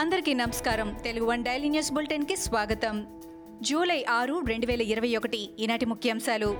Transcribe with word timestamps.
అందరికీ 0.00 0.34
నమస్కారం. 0.34 0.96
Telugu 1.04 1.24
one 1.24 1.44
daily 1.44 1.68
news 1.68 1.92
బులెటిన్కి 1.92 2.36
స్వాగతం. 2.36 3.06
జూలై 3.62 4.04
ఆరు 4.08 4.42
రెండు 4.46 4.66
వేల 4.66 4.82
ఇరవై 4.82 5.16
ఒకటి 5.16 5.50
ఈనాటి 5.58 5.86
ముఖ్యాంశాలు. 5.86 6.58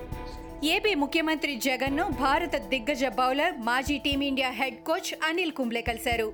ఏపీ 0.63 0.95
ముఖ్యమంత్రి 0.95 1.55
జగన్ను 1.55 2.07
భారత 2.07 2.55
దిగ్గజ 2.55 3.05
బౌలర్ 3.05 3.57
మాజీ 3.57 3.97
team India 3.97 4.49
head 4.49 4.83
coach 4.83 5.13
Anil 5.23 5.51
Kumble 5.51 5.81
కలిశారు. 5.81 6.33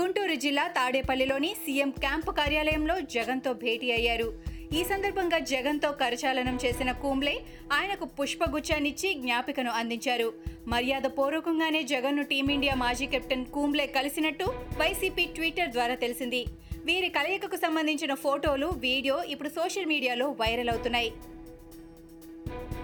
గుంటూరు 0.00 0.34
జిల్లా 0.34 0.66
తాడేపల్లిలోని 0.66 1.54
సీఎం 1.54 1.90
క్యాంపు 1.90 2.30
కార్యాలయంలో 2.30 3.00
జగన్తో 3.00 3.52
భేటీ 3.52 3.90
అయ్యారు. 3.90 4.47
ఈ 4.76 4.80
సందర్భంగా 4.88 5.38
జగన్తో 5.50 5.88
కరచాలనం 6.00 6.56
చేసిన 6.62 6.90
కుంబ్లే 7.02 7.34
ఆయనకు 7.76 8.06
పుష్పగుచ్చాన్నిచ్చి 8.16 9.08
జ్ఞాపికను 9.22 9.70
అందించారు. 9.80 10.28
మర్యాద 10.72 11.06
పూర్వకంగానే 11.18 11.80
జగన్ను 11.92 12.24
టీమిండియా 12.32 12.74
మాజీ 12.82 13.06
కెప్టెన్ 13.14 13.46
కూంబ్లే 13.54 13.86
కలిసినట్టు 13.96 14.46
వైసీపీ 14.80 15.24
ట్విట్టర్ 15.36 15.72
ద్వారా 15.76 15.96
తెలిసింది. 16.04 16.42
వీరి 16.88 17.08
కలయికకు 17.16 17.58
సంబంధించిన 17.64 18.12
ఫోటోలు 18.24 18.68
వీడియో 18.86 19.16
ఇప్పుడు 19.34 19.52
సోషల్ 19.58 19.90
మీడియాలో 19.94 20.28
వైరల్ 20.42 20.72
అవుతున్నాయి. 20.74 21.10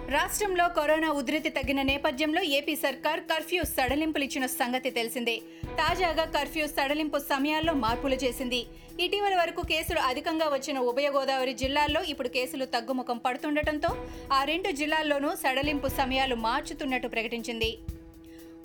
రాష్ట్రంలో 0.09 0.65
కరోనా 0.69 1.11
ఉధృతి 1.11 1.49
తగ్గిన 1.49 1.81
నేపథ్యంలో 1.81 2.41
ఏపీ 2.41 2.75
సర్కార్ 2.75 3.19
కర్ఫ్యూ 3.19 3.63
సడలింపులు 3.63 4.23
ఇచ్చిన 4.23 4.45
సంగతి 4.45 4.89
తెలిసిందే. 4.89 5.35
తాజాగా 5.65 6.25
కర్ఫ్యూ 6.25 6.67
సడలింపు 6.67 7.17
సమయాల్లో 7.17 7.73
మార్పులు 7.73 8.15
చేసింది. 8.15 8.65
ఇటీవల 8.99 9.35
వరకు 9.35 9.61
కేసులు 9.61 9.99
అధికంగా 9.99 10.47
వచ్చిన 10.47 10.79
ఉభయ 10.79 11.09
గోదావరి 11.09 11.53
జిల్లాల్లో 11.53 12.03
ఇప్పుడు 12.03 12.27
కేసులు 12.27 12.65
తగ్గుముఖం 12.65 13.17
పడుతుండటంతో 13.17 14.07
ఆ 14.33 14.43
రెండు 14.43 14.71
జిల్లాల్లోనూ 14.71 15.35
సడలింపు 15.35 15.87
సమయాలు 15.87 16.35
మార్చుతున్నట్టు 16.35 17.07
ప్రకటించింది. 17.07 17.77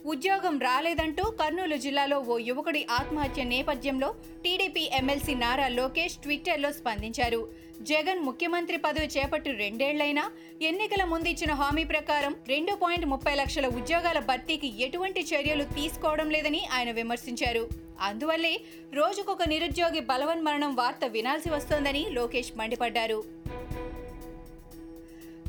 ఉద్యోగం 0.04 0.58
రాలేదంటూ 0.58 1.24
కర్నూలు 1.30 1.76
జిల్లాలో 1.76 2.18
ఓ 2.18 2.38
యువకుడి 2.38 2.86
ఆత్మహత్య 2.98 3.44
నేపథ్యంలో 3.44 4.14
టీడీపీ 4.44 4.90
ఎమ్మెల్సీ 4.98 5.34
నారా 5.34 5.68
లోకేష్ 5.68 6.16
ట్విట్టర్లో 6.16 6.72
స్పందించారు. 6.72 7.40
జగన్ 7.82 8.20
ముఖ్యమంత్రి 8.20 8.76
పదవి 8.76 9.06
చేపట్టి 9.06 9.50
రెండేళ్ళైనా 9.52 10.30
ఎన్నికల 10.62 11.04
ముందు 11.04 11.28
ఇచ్చిన 11.28 11.52
హామీ 11.52 11.84
ప్రకారం 11.84 12.36
రెండు 12.48 12.72
పాయింట్ 12.72 13.06
ముప్పై 13.06 13.34
లక్షల 13.34 13.66
ఉద్యోగాల 13.66 14.18
భర్తీకి 14.18 14.82
ఎటువంటి 14.86 15.20
చర్యలు 15.20 15.64
తీసుకోవడం 15.64 16.30
లేదని 16.30 16.62
ఆయన 16.72 16.90
విమర్శించారు. 16.90 17.68
అందువల్లే 18.00 18.60
రోజుకొక 18.94 19.42
నిరుద్యోగి 19.42 20.00
బలవన్మరణం 20.00 20.74
వార్త 20.74 21.04
వినాల్సి 21.04 21.50
వస్తోందని 21.50 22.06
లోకేష్ 22.10 22.52
మండిపడ్డారు. 22.56 23.39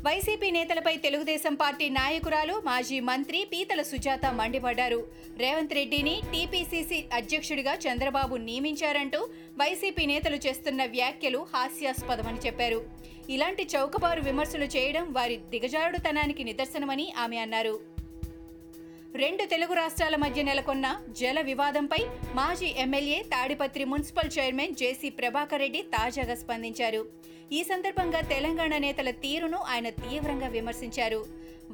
వైసీపీ 0.06 0.48
నేతలపై 0.54 0.92
తెలుగుదేశం 1.02 1.54
పార్టీ 1.60 1.86
నాయకురాలు 1.96 2.54
మాజీ 2.68 2.96
మంత్రి 3.08 3.40
పీతల 3.50 3.80
సుజాత 3.90 4.24
మండిపడ్డారు. 4.38 4.98
రేవంత్ 5.42 5.74
రెడ్డిని 5.78 6.14
టీపీసీసీ 6.32 6.98
అధ్యక్షుడిగా 7.18 7.74
చంద్రబాబు 7.84 8.36
నియమించారంటూ 8.48 9.20
వైసీపీ 9.62 10.06
నేతలు 10.12 10.40
చేస్తున్న 10.46 10.82
వ్యాఖ్యలు 10.96 11.42
హాస్యాస్పదమని 11.54 12.42
చెప్పారు. 12.46 12.80
ఇలాంటి 13.36 13.64
చౌకబారు 13.74 14.22
విమర్శలు 14.30 14.68
చేయడం 14.76 15.06
వారి 15.18 15.38
దిగజారుడుతనానికి 15.54 16.44
నిదర్శనమని 16.50 17.08
ఆమె 17.24 17.40
అన్నారు. 17.46 17.74
రెండు 19.20 19.44
తెలుగు 19.44 19.74
రాష్ట్రాల 19.74 20.16
మధ్య 20.16 20.42
నెలకొన్న 20.42 20.86
జల 21.18 21.38
వివాదంపై 21.48 21.98
మాజీ 22.34 22.68
MLA 22.84 23.18
Tadipatri 23.32 23.84
municipal 23.84 24.30
chairman 24.36 24.76
JC 24.80 25.08
Prabhakar 25.10 25.60
Reddy 25.60 25.80
తాజాగా 25.94 26.34
స్పందించారు. 26.34 27.02
ఈ 27.52 27.60
సందర్భంగా 27.62 28.20
తెలంగాణ 28.20 28.76
నేతల 28.76 29.10
తీరును 29.24 29.58
ఆయన 29.72 29.88
తీవ్రంగా 29.88 30.48
విమర్శించారు. 30.48 31.20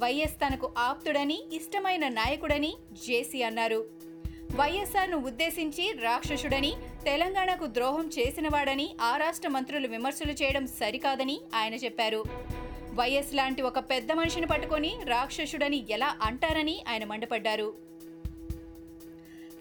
వైఎస్ 0.03 0.35
తనకు 0.43 0.69
ఆప్తుడని 0.87 1.39
ఇష్టమైన 1.59 2.07
నాయకుడని 2.19 2.73
జేసీ 3.05 3.41
అన్నారు. 3.41 3.81
వైఎస్ఆర్ను 4.59 5.17
ఉద్దేశించి 5.29 5.85
రాక్షసుడని 6.05 6.73
తెలంగాణకు 7.03 7.65
ద్రోహం 7.65 8.07
చేసినవాడని 8.19 8.89
ఆ 9.01 9.17
రాష్ట్ర 9.17 9.49
మంత్రులు 9.49 9.87
విమర్శలు 9.87 10.31
చేయడం 10.31 10.67
సరికాదని 10.79 11.39
ఆయన 11.55 11.75
చెప్పారు. 11.85 12.23
వైఎస్ 12.99 13.33
లాంటి 13.33 13.61
ఒక 13.69 13.79
పెద్ద 13.91 14.11
మనిషిని 14.19 14.47
పట్టుకొని 14.51 14.91
రాక్షసుడని 15.11 15.79
ఎలా 15.89 16.09
అంటారని 16.21 16.75
ఆయన 16.89 17.03
మండిపడ్డారు. 17.11 17.69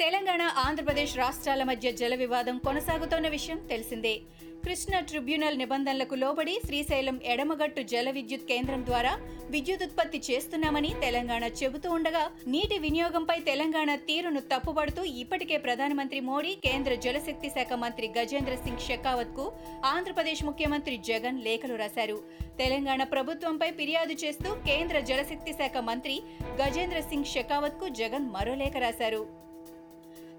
తెలంగాణ 0.00 0.42
ఆంధ్రప్రదేశ్ 0.64 1.14
రాష్ట్రాల 1.16 1.62
మధ్య 1.70 1.92
జల 2.00 2.14
వివాదం 2.14 2.56
కొనసాగుతోన్న 2.66 3.28
విషయం 3.36 3.58
తెలిసిందే. 3.72 4.14
కృష్ణ 4.64 4.94
ట్రిబ్యునల్ 5.08 5.58
నిబంధనలకు 5.60 6.14
లోబడి 6.22 6.54
శ్రీశైలం 6.64 7.16
ఎడమగట్టు 7.32 7.82
జల 7.92 8.08
విద్యుత్ 8.16 8.48
కేంద్రం 8.50 8.80
ద్వారా 8.88 9.12
విద్యుత్ 9.54 9.84
ఉత్పత్తి 9.86 10.18
చేస్తున్నామని 10.28 10.90
తెలంగాణ 11.04 11.44
చెబుతూ 11.60 11.88
ఉండగా 11.96 12.24
నీటి 12.54 12.76
వినియోగంపై 12.84 13.36
తెలంగాణ 13.50 13.90
తీరును 14.08 14.42
తప్పుపడుతూ 14.52 15.04
ఇప్పటికే 15.22 15.58
ప్రధానమంత్రి 15.66 16.20
మోడీ 16.30 16.52
కేంద్ర 16.66 16.94
జలశక్తి 17.06 17.50
శాఖ 17.56 17.72
మంత్రి 17.84 18.08
గజేంద్ర 18.18 18.56
సింగ్ 18.64 18.86
షెకావత్కు 18.88 19.46
ఆంధ్రప్రదేశ్ 19.94 20.44
ముఖ్యమంత్రి 20.50 20.96
జగన్ 21.10 21.40
లేఖలు 21.48 21.76
రాశారు. 21.82 22.18
తెలంగాణ 22.62 23.02
ప్రభుత్వంపై 23.14 23.70
ఫిర్యాదు 23.80 24.16
చేస్తూ 24.24 24.50
కేంద్ర 24.68 24.98
జలశక్తి 25.10 25.54
శాఖ 25.60 25.76
మంత్రి 25.90 26.16
గజేంద్ర 26.62 27.00
సింగ్ 27.10 27.32
షెకావత్కు 27.34 27.88
జగన్ 28.02 28.26
మరో 28.36 28.56
లేఖ 28.64 28.76
రాశారు. 28.86 29.22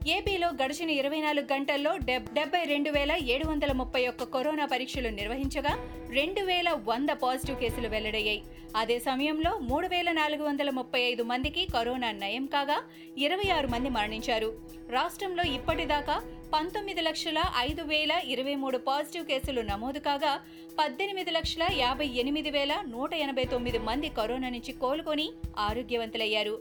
ఏపీలో 0.08 0.48
గడిచిన 0.64 0.90
ఇరవై 0.90 1.22
నాలుగు 1.22 1.48
గంటల్లో 1.54 1.98
డెబ్బై 1.98 2.64
రెండు 2.64 2.90
వేల 2.90 3.12
ఏడు 3.12 3.48
వందల 3.48 3.72
ముప్పై 3.72 4.08
ఒక్క 4.08 4.24
కరోనా 4.24 4.66
పరీక్షలు 4.66 5.10
నిర్వహించగా 5.10 5.74
రెండు 6.10 6.42
వేల 6.42 6.70
వంద 6.88 7.10
పాజిటివ్ 7.10 7.60
కేసులు 7.60 7.88
వెల్లడయ్యాయి. 7.88 8.42
అదే 8.76 9.00
సమయంలో 9.00 9.58
మూడు 9.58 9.88
వేల 9.88 10.12
నాలుగు 10.12 10.44
వందల 10.44 10.70
ముప్పై 10.70 11.02
ఐదు 11.02 11.24
మందికి 11.24 11.66
కరోనా 11.66 12.12
నయం 12.12 12.46
కాగా 12.46 12.78
ఇరవై 13.18 13.50
ఆరు 13.50 13.68
మంది 13.68 13.90
మరణించారు. 13.90 14.79
రాష్ట్రంలో 14.96 15.44
ఇప్పటిదాకా 15.56 16.14
పంతొమ్మిది 16.54 17.02
లక్షల 17.08 17.40
ఐదు 17.58 17.84
వేల 17.90 18.14
ఇరవై 18.34 18.56
మూడు 18.56 18.78
పాజిటివ్ 18.88 19.26
కేసులు 19.26 19.62
నమోదు 19.62 20.00
కాగా 20.00 20.32
పద్దెనిమిది 20.80 21.32
లక్షల 21.36 21.64
యాభై 21.80 22.08
ఎనిమిది 22.22 22.52
వేల 22.56 22.74
నూట 22.94 23.12
ఎనభై 23.26 23.46
తొమ్మిది 23.46 23.80
మంది 23.90 24.10
కరోనా 24.20 24.50
నుంచి 24.56 24.74
కోలుకొని 24.84 25.28
ఆరోగ్యవంతులయ్యారు. 25.68 26.56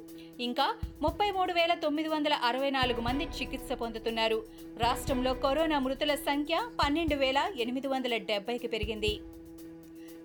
ఇంకా 0.49 0.67
ముప్పై 1.03 1.31
మూడు 1.31 1.53
వేల 1.53 1.75
తొమ్మిది 1.85 2.09
వందల 2.09 2.37
అరవై 2.51 2.71
నాలుగు 2.71 3.01
మంది 3.09 3.27
చికిత్స 3.39 3.73
పొందుతున్నారు. 3.85 4.39
రాష్ట్రంలో 4.85 5.35
కరోనా 5.47 5.79
మృతుల 5.87 6.15
సంఖ్య 6.29 6.61
పన్నెండు 6.83 7.19
వేల 7.25 7.39
ఎనిమిది 7.61 7.91
వందల 7.95 8.17
డెబ్బైకి 8.31 8.71
పెరిగింది. 8.77 9.15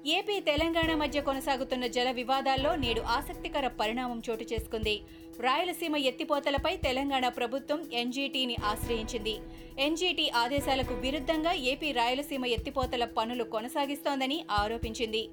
ఏపీ 0.06 0.40
తెలంగాణ 0.40 0.96
మధ్య 0.96 1.22
కొనసాగుతున్న 1.22 1.88
జల 1.88 2.12
వివాదాల్లో 2.12 2.76
నేడు 2.76 3.02
ఆసక్తికర 3.02 3.68
పరిణామం 3.68 4.22
చోటు 4.30 4.46
చేసుకుంది. 4.54 5.02
రాయలసీమ 5.40 5.98
ఎత్తిపోతలపై 5.98 6.78
తెలంగాణ 6.78 7.28
ప్రభుత్వం 7.28 7.86
ఎన్జీటీని 7.94 8.56
ఆశ్రయించింది. 8.66 9.36
ఎన్జీటీ 9.80 10.30
ఆదేశాలకు 10.36 10.94
విరుద్ధంగా 10.94 11.54
ఏపీ 11.54 11.92
రాయలసీమ 11.92 12.46
ఎత్తిపోతల 12.46 13.06
పనులు 13.06 13.44
కొనసాగిస్తోందని 13.44 14.46
ఆరోపించింది. 14.52 15.30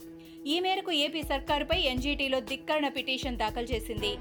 ఈ 0.46 0.60
మేరకు 0.60 0.90
ఏపీ 0.90 1.22
సర్కారుపై 1.22 1.80
ఎన్జీటీలో 1.80 2.40
ధిక్కరణ 2.40 2.88
పిటిషన్ 2.88 3.36
దాఖలు 3.36 3.64
చేసింది. 3.64 4.12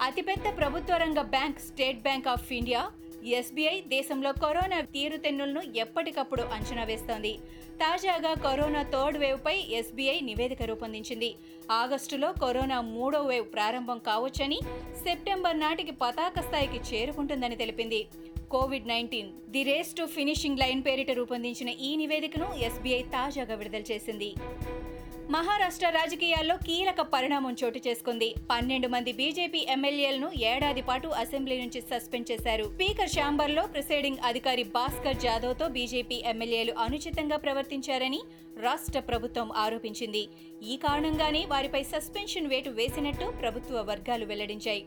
అతిపెద్ద 0.00 0.56
ప్రభుత్వ 0.56 0.96
రంగ 0.96 1.20
bank 1.20 1.60
State 1.60 2.02
Bank 2.02 2.28
of 2.28 2.52
India 2.52 2.90
SBI 3.24 3.80
దేశంలో 3.80 4.32
కరోనా 4.32 4.80
తీరుతెన్నులను 4.80 5.62
ఎప్పటికప్పుడు 5.76 6.42
అంచనా 6.42 6.84
వేస్తోంది. 6.84 7.32
తాజాగా 7.74 8.34
కరోనా 8.34 8.82
థర్డ్ 8.82 9.18
వేవ్ 9.18 9.38
పై 9.46 9.66
ఎస్బీఐ 9.70 10.20
నివేదిక 10.20 10.62
రూపొందించింది. 10.62 11.34
ఆగస్టులో 11.70 12.32
కరోనా 12.32 12.80
మూడో 12.80 13.20
వేవ్ 13.20 13.52
ప్రారంభం 13.52 13.98
కావచ్చని 13.98 14.60
సెప్టెంబర్ 15.04 15.60
నాటికి 15.60 15.90
పతాక 15.92 16.40
స్థాయికి 16.40 16.96
చేరుకుంటుందని 16.96 17.56
తెలిపింది. 17.56 18.06
COVID 18.50 18.88
nineteen 18.88 19.30
the 19.50 19.62
race 19.62 19.96
to 19.96 20.06
finishing 20.06 20.58
line 20.58 20.82
పేరిట 20.86 21.10
రూపొందించిన 21.10 21.68
ఈ 21.68 21.96
నివేదికను 21.96 22.54
ఎస్బీఐ 22.54 23.02
తాజాగా 23.02 23.54
విడుదల 23.54 23.82
చేసింది. 23.92 24.34
మహారాష్ట్ర 25.32 25.88
రాజకీయాల్లో 25.88 26.56
కీలక 26.56 27.00
పరిణామం 27.00 27.56
చోటు 27.60 27.80
చేసుకుంది. 27.86 28.34
పన్నెండు 28.50 28.88
మంది 28.88 29.12
బీజేపీ 29.12 29.66
ఎమ్మెల్యేలను 29.74 30.28
ఏడాది 30.44 30.82
పాటు 30.82 31.08
అసెంబ్లీ 31.08 31.56
నుంచి 31.60 31.80
సస్పెండ్ 31.80 32.32
చేశారు. 32.32 32.64
స్పీకర్ 32.64 33.14
ఛాంబర్లో 33.18 33.62
ప్రిసైడింగ్ 33.66 34.22
అధికారి 34.24 34.62
భాస్కర్ 34.62 35.16
జాదవ్తో 35.16 35.68
బీజేపీ 35.68 36.22
ఎమ్మెల్యేలు 36.26 36.74
అనుచితంగా 36.86 37.36
ప్రవర్తించారని 37.36 38.20
రాష్ట్ర 38.66 39.00
ప్రభుత్వం 39.00 39.50
ఆరోపించింది. 39.64 40.28
ఈ 40.62 40.76
కారణంగానే 40.76 41.44
వారిపై 41.54 41.82
సస్పెన్షన్ 41.94 42.46
వేటు 42.46 42.70
వేసినట్టు 42.70 43.32
ప్రభుత్వ 43.42 43.84
వర్గాలు 43.90 44.24
వెల్లడించాయి. 44.24 44.84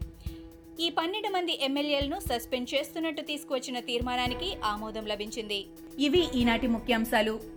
ఈ 0.80 0.90
పన్నెండు 0.90 1.30
మంది 1.30 1.60
ఎమ్మెల్యేలను 1.62 2.20
సస్పెండ్ 2.30 2.76
చేస్తున్నట్టు 2.76 3.22
తీసుకువచ్చిన 3.22 3.80
తీర్మానానికి 3.80 4.58
ఆమోదం 4.64 5.06
లభించింది. 5.08 5.66
ఇవి 6.00 6.24
ఈనాటి 6.36 6.68
ముఖ్యాంశాలు. 6.68 7.57